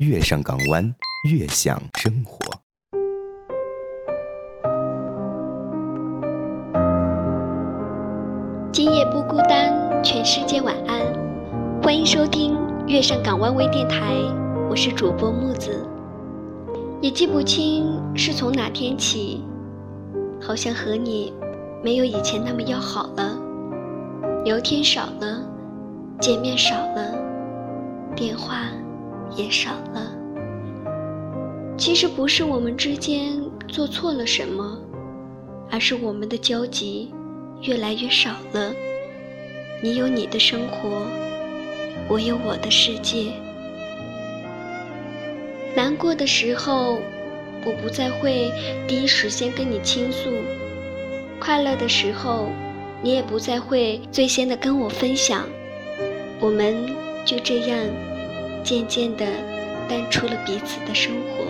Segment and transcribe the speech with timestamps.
[0.00, 0.82] 月上港湾，
[1.30, 2.38] 悦享生活。
[8.72, 11.02] 今夜不孤单，全世界晚安。
[11.82, 14.14] 欢迎收听月上港湾微电台，
[14.70, 15.86] 我是主播木子。
[17.02, 19.44] 也记不清是从哪天起，
[20.40, 21.30] 好像和你
[21.84, 23.38] 没有以前那么要好了，
[24.46, 25.44] 聊天少了，
[26.18, 27.14] 见面少了，
[28.16, 28.62] 电话
[29.36, 30.12] 也少了。
[31.76, 34.78] 其实不是我们之间做错了什么，
[35.70, 37.10] 而是我们的交集
[37.62, 38.72] 越来越少了。
[39.82, 41.06] 你有你的生活，
[42.08, 43.32] 我有我的世界。
[45.74, 46.98] 难过的时候，
[47.64, 48.52] 我不再会
[48.86, 50.28] 第一时间跟你倾诉；
[51.38, 52.50] 快乐的时候，
[53.00, 55.48] 你也不再会最先的跟我分享。
[56.40, 56.74] 我们
[57.24, 57.78] 就这样
[58.62, 59.26] 渐渐的
[59.88, 61.46] 淡出了彼此的生活。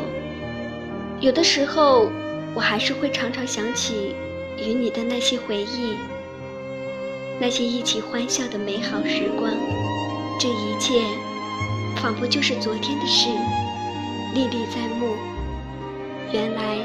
[1.20, 2.10] 有的时候，
[2.54, 4.14] 我还是会常常想起
[4.56, 5.94] 与你的那些回忆，
[7.38, 9.52] 那些一起欢笑的美好时光。
[10.38, 11.02] 这一切，
[11.96, 13.28] 仿佛就是昨天的事。
[14.34, 15.14] 历历在目。
[16.32, 16.78] 原来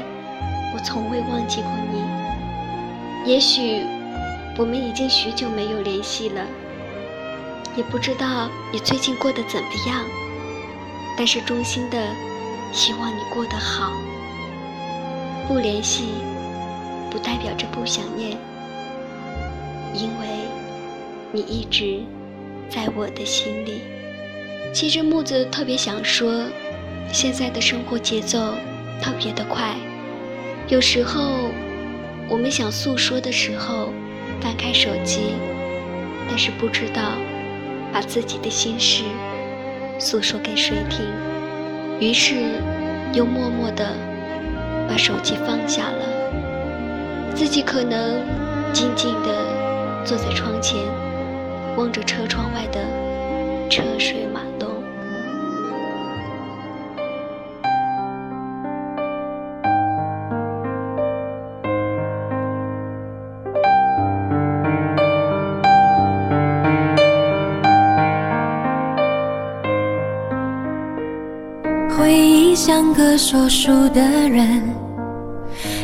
[0.74, 3.30] 我从未忘记过你。
[3.30, 3.80] 也许
[4.58, 6.44] 我们已经许久没有联系了，
[7.76, 10.04] 也不知道你最近过得怎么样。
[11.16, 11.98] 但是衷心的
[12.72, 13.92] 希望你过得好。
[15.46, 16.06] 不联系
[17.10, 18.36] 不代表着不想念，
[19.94, 20.26] 因为
[21.32, 22.00] 你一直
[22.68, 23.82] 在我的心里。
[24.74, 26.44] 其实木子特别想说。
[27.12, 28.36] 现在的生活节奏
[29.00, 29.76] 特别的快，
[30.68, 31.48] 有时候
[32.28, 33.92] 我们想诉说的时候，
[34.40, 35.30] 翻开手机，
[36.28, 37.12] 但是不知道
[37.96, 39.04] 把自己的心事
[39.98, 41.06] 诉说给谁听，
[41.98, 42.34] 于是
[43.14, 43.96] 又默默的
[44.86, 48.20] 把手机放下了，自己可能
[48.70, 50.78] 静静的坐在窗前，
[51.78, 52.84] 望着车窗外的
[53.70, 54.35] 车水马
[72.56, 74.62] 像个说书的人，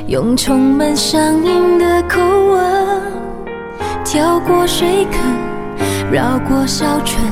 [0.07, 3.03] 用充满乡音的口吻，
[4.03, 5.21] 跳过水坑，
[6.11, 7.23] 绕过小村，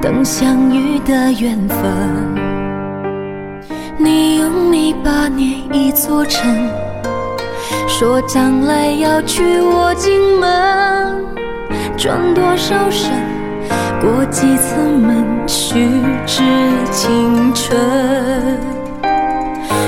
[0.00, 1.80] 等相遇的缘分。
[3.98, 6.48] 你用泥巴捏一座城，
[7.88, 11.26] 说将来要娶我进门，
[11.96, 13.10] 转多少身。
[14.02, 15.88] 过几次门，虚
[16.26, 16.42] 掷
[16.90, 17.78] 青春。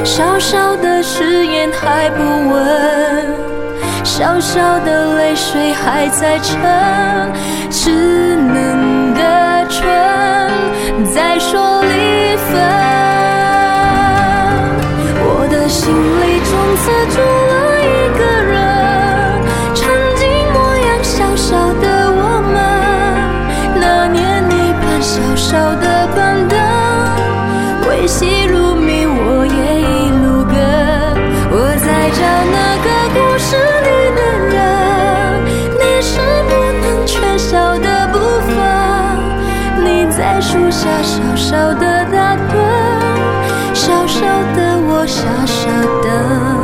[0.04, 3.34] 小小的誓言还不稳，
[4.04, 6.60] 小小的泪水还在撑，
[7.70, 8.36] 只
[25.54, 26.58] 少的板凳，
[27.88, 30.54] 为戏入迷，我也一路跟。
[31.52, 32.18] 我在找
[32.50, 33.54] 那个故事
[33.86, 33.88] 里
[34.18, 34.20] 的
[34.50, 34.58] 人，
[35.78, 38.52] 你是不能缺少的部分。
[39.84, 42.52] 你在树下小小的打盹，
[43.74, 44.26] 小小
[44.56, 45.70] 的我傻傻
[46.02, 46.63] 等。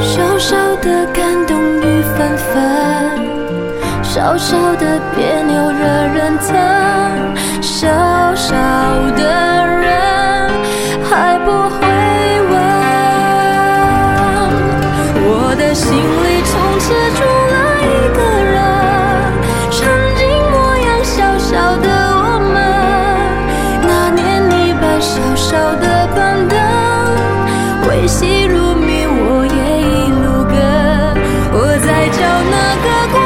[0.00, 2.52] 小小的感动雨纷纷，
[4.02, 5.84] 小小的别扭惹
[6.14, 6.56] 人疼，
[7.60, 7.88] 小
[8.34, 8.54] 小
[9.16, 9.22] 的
[9.66, 10.50] 人
[11.08, 11.76] 还不会
[12.50, 12.52] 问，
[15.26, 16.84] 我的心里从此
[17.16, 17.20] 住
[17.52, 17.86] 了一
[18.16, 18.18] 个
[18.52, 18.56] 人，
[19.70, 19.78] 曾
[20.16, 22.56] 经模样小小的我们，
[23.82, 26.56] 那年你搬小小的板凳
[27.88, 28.43] 维系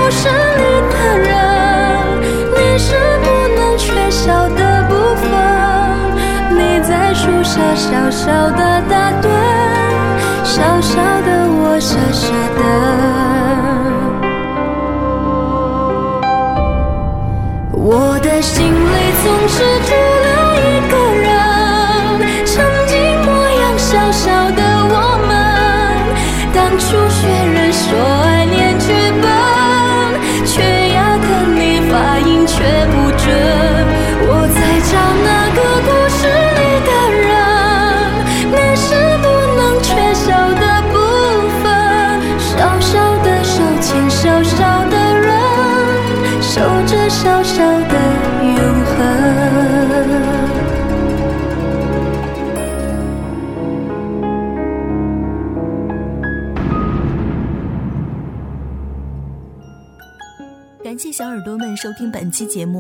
[0.09, 1.29] 不是你的人，
[2.57, 5.31] 你是不能缺少的部分。
[6.57, 9.29] 你在树下小小的打盹，
[10.45, 12.63] 小小的我傻傻等。
[17.71, 20.28] 我的心里总是住了。
[61.19, 62.79] 小耳朵们收听本期节目，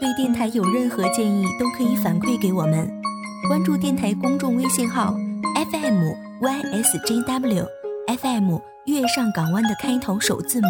[0.00, 2.88] 对电台有任何建议都可以反馈给我们。
[3.48, 5.12] 关注电台公众微信号
[5.72, 6.04] FM
[6.40, 7.66] YSJW
[8.06, 10.68] FM 月上港湾的开头首字母。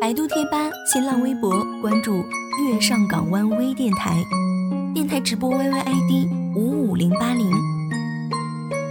[0.00, 2.18] 百度贴吧、新浪微博关注
[2.68, 4.16] 月上港湾微电台，
[4.94, 7.50] 电台直播 YYID 五五零八零。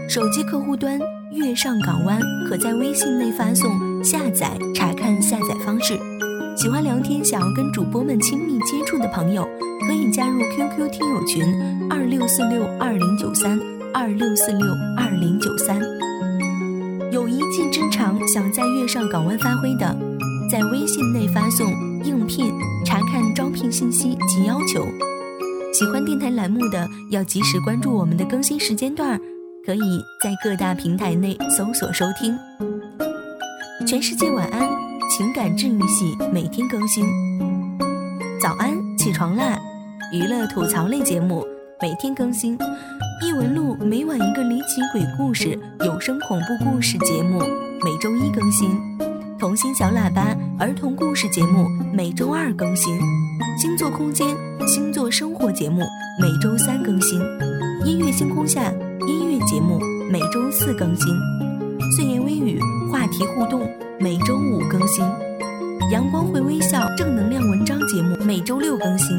[0.09, 0.99] 手机客户端
[1.31, 2.19] 月上港湾
[2.49, 5.97] 可在微信内发送下载查看下载方式。
[6.61, 9.47] 喜欢聊天、想要跟主播们亲密接触的朋友，
[9.87, 11.41] 可以加入 QQ 听友群
[11.89, 13.57] 二六四六二零九三
[13.93, 14.67] 二六四六
[14.97, 15.79] 二零九三。
[17.13, 19.97] 有一技之长想在月上港湾发挥的，
[20.51, 21.65] 在微信内发送
[22.03, 22.51] “应聘”
[22.85, 24.85] 查看招聘信息及要求。
[25.73, 29.17] 喜欢电台栏目的，要及时关注我们的更新时间段，
[29.65, 32.37] 可以在各大平台内搜索收听。
[33.87, 34.88] 全世界晚安。
[35.19, 37.03] 情感治愈系每天更新，
[38.39, 39.59] 早安，起床啦！
[40.13, 41.45] 娱乐吐槽类节目
[41.81, 42.57] 每天更新，
[43.21, 47.39] 异闻录每晚一个离奇鬼故事有声恐怖故事节目
[47.83, 48.69] 每周一更新，
[49.37, 52.97] 童心小喇叭儿童故事节目每周二更新，
[53.61, 54.25] 星座空间
[54.69, 55.81] 星座生活节目
[56.17, 57.19] 每周三更新，
[57.83, 58.71] 音乐星空下
[59.05, 61.13] 音乐节目每周四更新，
[61.97, 62.18] 岁月
[63.09, 63.69] 题互动。
[64.01, 65.03] 每周五更新，
[65.91, 69.09] 阳光会微笑正能量文章节目每周六更新，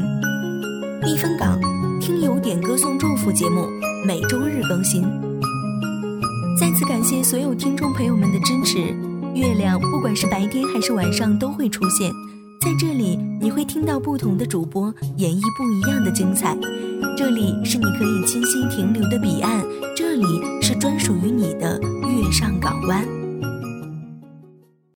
[0.99, 1.59] 避风港
[1.99, 3.67] 听友点歌送祝福节目
[4.07, 5.03] 每周日更新。
[6.59, 8.79] 再次感谢所有听众朋友们的支持。
[9.35, 12.11] 月亮不管是白天还是晚上都会出现
[12.59, 16.57] 在这里，你会听到不同的主播演绎不一样的精彩。
[17.15, 19.63] 这里是你可以栖息停留的彼岸，
[19.95, 20.25] 这里
[20.59, 23.20] 是专属于你的月上港湾。